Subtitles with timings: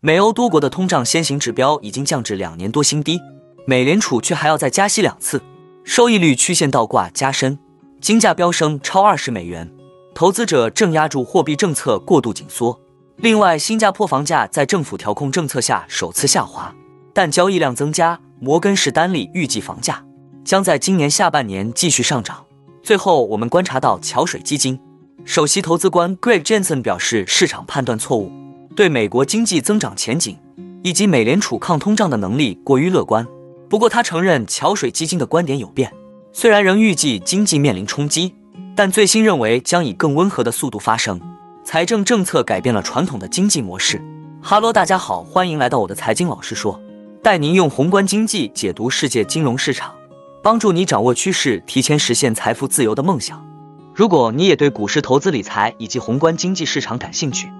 [0.00, 3.20] 美欧多国的通胀先行指标已经降至两年多新低，
[3.66, 5.42] 美联储却还要再加息两次，
[5.82, 7.58] 收益率曲线倒挂加深，
[8.00, 9.68] 金价飙升超二十美元，
[10.14, 12.78] 投资者正压住货币政策过度紧缩。
[13.16, 16.72] 另外，新加坡房价在政府调控政策下首次下滑，
[17.12, 18.20] 但交易量增加。
[18.40, 20.04] 摩根士丹利预计房价
[20.44, 22.44] 将在今年下半年继续上涨。
[22.84, 24.78] 最后，我们观察到桥水基金
[25.24, 28.30] 首席投资官 Greg Jensen 表示，市场判断错误，
[28.78, 30.38] 对美国经济增长前景
[30.84, 33.26] 以及美联储抗通胀的能力过于乐观。
[33.68, 35.92] 不过，他承认桥水基金的观点有变，
[36.32, 38.32] 虽然仍预计经济面临冲击，
[38.76, 41.20] 但最新认为将以更温和的速度发生。
[41.64, 44.00] 财政政策改变了传统的经济模式。
[44.40, 46.80] 哈喽，大家好，欢迎来到我的财经老师说，
[47.20, 49.92] 带您用宏观经济解读世界金融市场。
[50.40, 53.44] 帮助你掌握趋势，提前实现财富自由的梦想。
[53.92, 57.50] 如果你也对股市投资理财以及宏观经济市场感兴趣，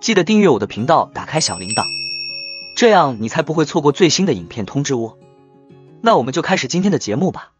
[0.00, 1.84] 记得订阅我的频道，打开小铃铛，
[2.74, 5.18] 这样你才不会错过最新的影片通知哦。
[6.00, 7.52] 那我们就开始今天的节目吧。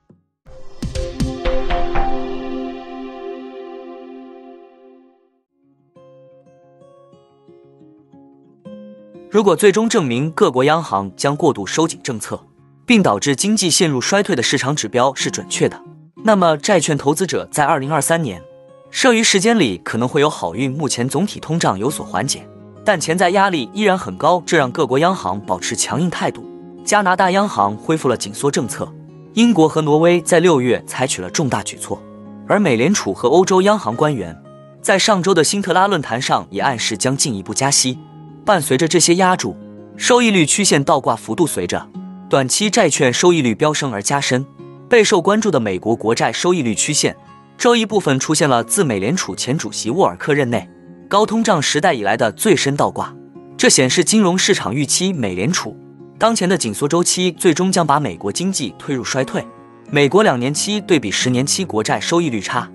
[9.31, 12.43] 如果最终证明各国央行将过度收紧政策，
[12.87, 15.81] 并导致经济陷入衰退的市场指标是准确的，
[16.25, 18.43] 那么债券投资者在二零二三年
[18.91, 20.71] 剩余时间里可能会有好运。
[20.71, 22.47] 目前总体通胀有所缓解，
[22.85, 26.45] 但潜在压力依然很高，这让各国央行保持强硬态度。
[26.85, 28.93] 加拿大央行恢复了紧缩政策，
[29.35, 32.03] 英国和挪威在六月采取了重大举措，
[32.49, 34.37] 而美联储和欧洲央行官员
[34.83, 37.97] 在上周的辛特拉论坛上也暗示将进一步加息。
[38.45, 39.57] 伴随着这些压注，
[39.97, 41.87] 收益率曲线倒挂幅度随着。
[42.29, 44.45] 短期债券收益率飙升而加深，
[44.89, 47.17] 备受关注的美国国债收益率曲线，
[47.61, 50.67] 周一部分出现了自美联储前主席沃尔克任内
[51.11, 53.15] 高通胀时代以来的最深倒挂。
[53.59, 55.77] 这显示金融市场预期美联储
[56.19, 59.47] 当前的紧缩周期最终将把美国经济推入衰退。
[59.91, 62.67] 美国两年期对比十年期国债收益率差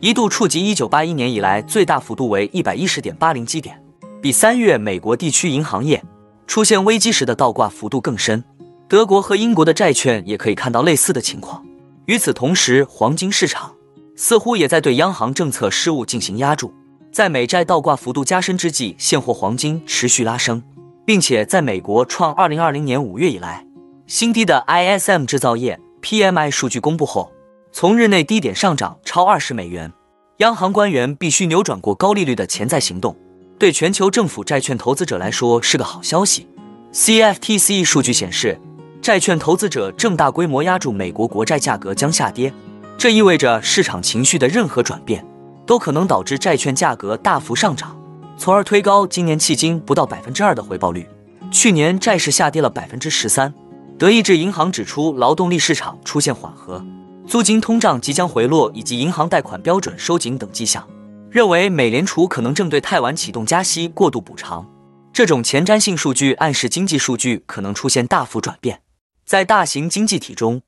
[0.00, 3.80] 一度触及一九八一年以来最大幅度为一百一十点八零基点，
[4.20, 6.02] 比三月美国地区银行业
[6.48, 8.42] 出现危机时的倒挂幅度更深。
[8.88, 11.64] 德国和英国的债券也可以看到类似的情况。
[12.06, 13.72] 与此同时，黄金市场
[14.16, 16.72] 似乎也在对央行政策失误进行压注。
[17.10, 20.62] 在美债倒挂幅度加深之际，现货黄金持续拉升，
[21.04, 23.66] 并且在美国创二零二零年五月以来
[24.06, 27.30] 新低的 ISM 制造业 PMI 数据公布后，
[27.70, 29.92] 从日内低点上涨超二十美元。
[30.38, 33.16] 央行官员必须扭转过高利率的潜在行动，
[33.58, 36.48] 对全球政府债券投资者来说是个好消息。
[36.92, 38.58] CFTC 数据显示。
[39.02, 42.54] 债券投资者正大规模压住美国国债价格将下跌，
[43.02, 45.26] 这意味着市场情绪的任何转变
[45.66, 48.00] 都可能导致债券价格大幅上涨，
[48.38, 51.04] 从而推高今年迄今不到百分之二的回报率。
[51.50, 53.52] 去年债市下跌了百分之十三。
[53.98, 56.80] 德意志银行指出，劳动力市场出现缓和、
[57.26, 60.86] 租金通胀即将回落以及银行贷款标准收紧等迹象，
[61.28, 64.64] 认为美联储可能正对太晚启动加息过度补偿。
[65.12, 68.82] 这种前瞻性数据暗示经济数据可能出现大幅转变。
[69.26, 70.62] 在大型经济体中，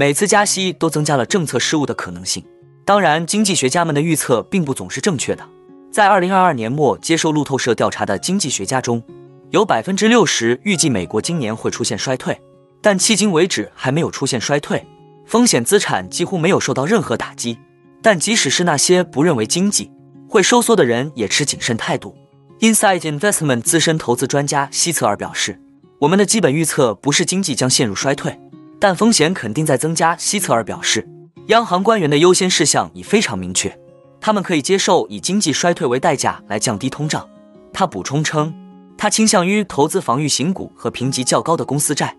[0.00, 2.42] 每次加息都增加了政策失误的可能性。
[2.86, 5.46] 当然，经济学家们的预测并不总是正确的。
[5.92, 9.02] 在二零二二年末接受路透社调查的经济学家中，
[9.50, 12.40] 有百分之六十预计美国今年会出现衰退，
[12.80, 14.82] 但迄今为止还没有出现衰退。
[15.26, 17.58] 风险资产几乎没有受到任何打击。
[18.00, 19.90] 但即使是那些不认为经济
[20.26, 22.16] 会收缩的人，也持谨慎态度。
[22.60, 25.60] Inside Investment 资深投资专家希策尔表示。
[25.98, 28.40] 我们的基本预测不是经济将陷入衰退，
[28.80, 30.16] 但风险肯定在增加。
[30.16, 31.06] 希策尔表示，
[31.48, 33.78] 央行官员的优先事项已非常明确，
[34.20, 37.28] 他们可以接受以经济衰退为代价来降低通胀。
[37.72, 38.52] 他补充称，
[38.96, 42.16] 他倾向于投资防御型股和评级较高的公司债。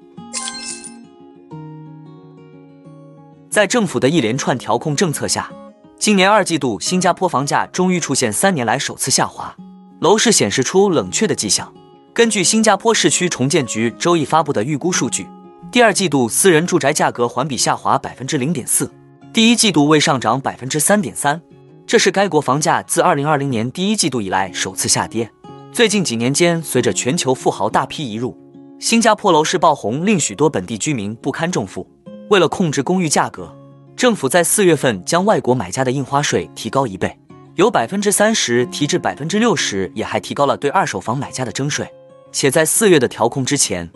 [3.50, 5.52] 在政府的一连串调控政策下，
[6.00, 9.54] 今年二季度新加坡房价终于出现三年来首次下滑，
[10.00, 11.74] 楼市显示出冷却的迹象。
[12.14, 15.28] 根据新加坡市区重建局周一发布的预估数据，
[15.72, 18.92] 第二季度私人住宅价格环比下滑百分之零点四，
[19.32, 21.42] 第一季度未上涨百分之三点三，
[21.88, 25.32] 这是该国房价自二零二零年第一季度以来首次下跌。
[25.72, 28.38] 最近几年间，随着全球富豪大批移入，
[28.80, 31.90] 新加坡楼市爆红，令许多本地居民不堪重负。
[32.30, 33.56] 为了控制公寓价格，
[33.96, 37.18] 政府在四月份将外国买家的印花税提高一倍，
[37.56, 41.90] 由百分之三十提至百分之六十，也还提高了对二手房买家的征税。
[42.34, 43.90] 且在四月的调控之前，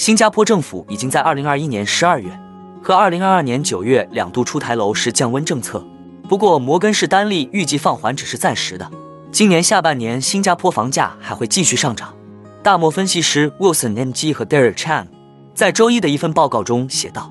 [0.00, 2.30] 新加坡政府已经在二零二一年十二月
[2.82, 5.86] 和二零二二年九月两度出台楼市降温政策。
[6.26, 8.90] 不过，摩根士丹利预计放缓只是暂时的，
[9.30, 12.14] 今年下半年新加坡房价还会继续上涨。
[12.62, 15.04] 大摩分析师 Wilson Ng 和 Derek Chan
[15.54, 17.30] 在周一的一份报告中写道：“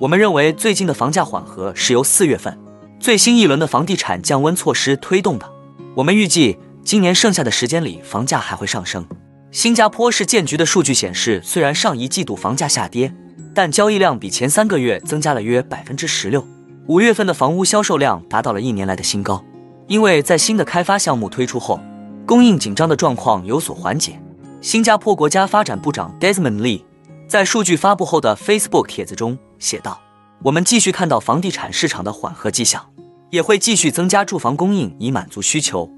[0.00, 2.58] 我们认为最近的房价缓和是由四月份
[3.00, 5.50] 最新一轮的房地产降温措施推动的。
[5.94, 9.06] 我们预计今年剩下的时间里，房价还会上升。”
[9.52, 13.12] 新加坡市建局的数据显示，虽然上一季度房价下跌，
[13.52, 16.46] 但交易量比前三个月增加了约百分之十六。
[16.86, 19.44] 五月份的房屋销售量达到了一年来的新高，
[19.88, 21.80] 因为在新的开发项目推出后，
[22.24, 24.20] 供应紧张的状况有所缓解。
[24.60, 26.82] 新加坡国家发展部长 Desmond Lee
[27.26, 30.00] 在数据发布后的 Facebook 帖子中写道
[30.44, 32.88] ：“我们继续看到房地产市场的缓和迹象，
[33.30, 35.90] 也会继续增加住房供应以满足需求。”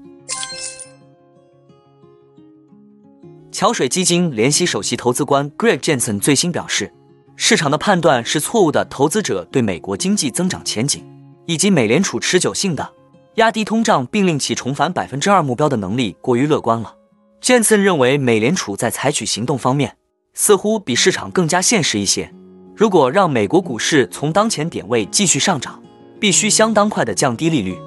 [3.53, 6.91] 桥水基金联席首席投资官 Greg Jensen 最新表示，
[7.35, 8.83] 市场的判断是错误的。
[8.85, 11.05] 投资者对美国经济增长前景
[11.45, 12.91] 以及美联储持久性的
[13.35, 16.95] 压低通胀并令其重返百分之二目标的能力过于乐观了。
[17.43, 19.97] Jensen 认为，美联储在采取行动方面
[20.33, 22.33] 似乎比市场更加现实一些。
[22.75, 25.79] 如果让美国股市从当前点位继续上涨，
[26.19, 27.77] 必须相当快的降低利率，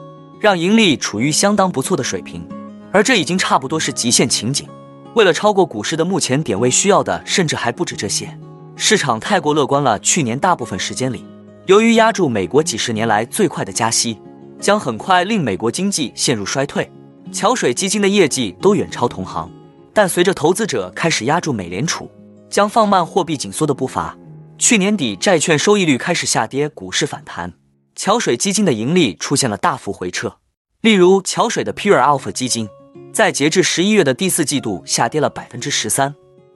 [0.41, 2.47] 让盈利处于相当不错的水平，
[2.93, 4.69] 而这已经差不多是极限情景。
[5.17, 8.39] 为了超过股市的目前点位，需要的甚至还不止这些。
[8.77, 9.99] 市场太过乐观了。
[10.01, 11.25] 去年大部分时间里，
[11.65, 14.21] 由于压住美国几十年来最快的加息，
[14.61, 16.93] 将很快令美国经济陷入衰退。
[17.33, 19.51] 桥水基金的业绩都远超同行，
[19.95, 22.11] 但随着投资者开始压住美联储
[22.51, 24.19] 将放慢货币紧缩的步伐，
[24.59, 27.55] 去年底债券收益率开始下跌，股市反弹，
[27.95, 30.37] 桥水基金的盈利出现了大幅回撤。
[30.83, 32.69] 例如，桥水的 Pure Alpha 基金。
[33.13, 36.15] 在截至十一月的第四季度，下跌了百分之十三。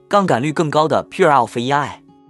[0.08, 1.88] 杠杆率更高的 Pure Alpha EI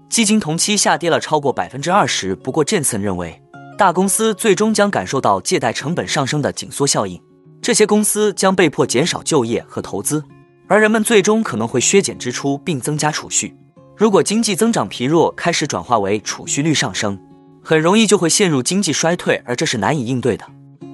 [0.09, 2.35] 基金同期下跌了超过百分之二十。
[2.35, 3.41] 不过，Jensen 认为，
[3.79, 7.21] 大公司最终将感受到借贷成本上升的紧缩效应，
[7.63, 10.23] 这些公司将被迫减少就业和投资，
[10.69, 13.57] 而人们最终可能会削减支出并增加储蓄。
[13.97, 17.19] 如果经济增长疲弱开始转化为储蓄率上升，
[17.63, 20.45] 很容易就会陷入经济衰退，而这是难以应对的。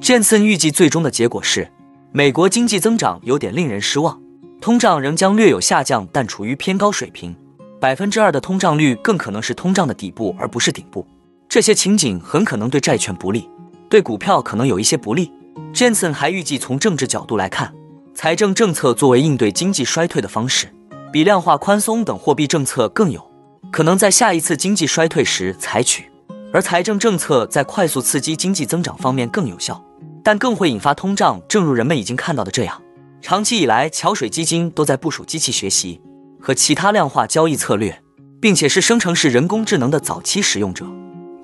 [0.00, 1.68] Jensen 预计最终的结果是。
[2.16, 4.18] 美国经济增长有点令人失望，
[4.58, 7.36] 通胀仍将略有下降，但处于偏高水平。
[7.78, 11.06] 百分之二的通胀率更可能是通胀的底部，而不是顶部。
[11.46, 13.50] 这些情景很可能对债券不利，
[13.90, 15.30] 对股票可能有一些不利。
[15.74, 17.74] Jensen 还预计，从政治角度来看，
[18.14, 20.72] 财政政策作为应对经济衰退的方式，
[21.12, 23.22] 比量化宽松等货币政策更有
[23.70, 26.10] 可能在下一次经济衰退时采取，
[26.50, 29.82] 而财政政策在快速刺激经济增长方面更有效。
[30.26, 32.82] 但更会引发通胀，正如人们已经看到的这样。
[33.22, 36.00] 长期以来，桥水基金都在部署机器学习
[36.40, 38.02] 和其他量化交易策略，
[38.40, 40.84] 并且是生成式人工智能的早期使用者。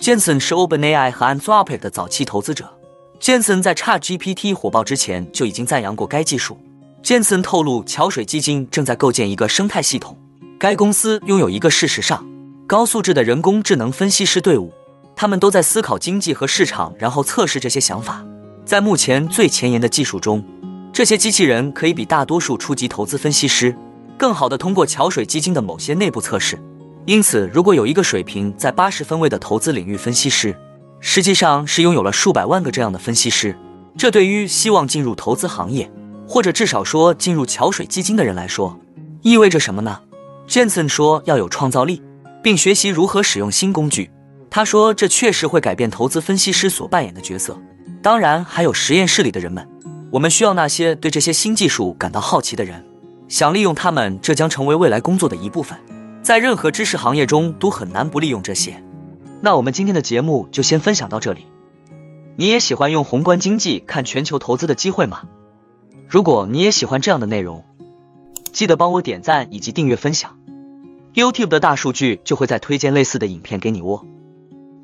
[0.01, 2.77] Jensen 是 OpenAI 和 Anthropic 的早期投资者。
[3.21, 6.59] Jensen 在 ChatGPT 火爆之前就已经赞扬过该技术。
[7.05, 10.19] Jensen 透露，桥水基金正在构建一个生态系统。
[10.59, 12.29] 该公司拥有一个事实上
[12.67, 14.73] 高素质的人工智能分析师队伍，
[15.15, 18.27] 他们都在思考经济和市场，然后测试这些想法。
[18.65, 20.43] 在目前最前沿的技术中，
[20.93, 23.77] 这些机器人可以比大多数初级投资分析师
[24.17, 26.59] 更好的通过桥水基金的某些内部测试。
[27.05, 30.57] 因此，如果有一个水平在八十分位的投资领域分析师，
[31.01, 33.57] 实际上是拥有了数百万个这样的分析师，
[33.99, 35.91] 这对于希望进入投资行业，
[36.29, 38.79] 或者至少说进入桥水基金的人来说，
[39.23, 39.99] 意味着什么呢
[40.47, 42.01] ？Jensen 说要有创造力，
[42.41, 44.09] 并学习如何使用新工具。
[44.49, 47.61] 他说这确实会改变投资分析师所扮演的角色。
[48.03, 49.69] 当然，还有实验室里的人们。
[50.11, 52.85] 我们需要那些对这些新技术感到好奇的人，
[53.29, 55.79] 想利用他们，这将成为未来工作的一部分。
[56.23, 58.83] 在任何知识行业中都很难不利用这些。
[59.41, 61.47] 那我们今天的节目就先分享到这里。
[62.37, 65.23] 你也喜欢用宏观经济看全球投资的机会吗？
[66.09, 67.65] 如果你也喜欢这样的内容，
[68.53, 70.37] 记得帮我点赞以及订阅分享。
[71.15, 74.05] YouTube 的大数据就会再推荐类似的影片给你哦。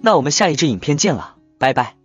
[0.01, 1.98] 那我们下一支影片见了，拜拜。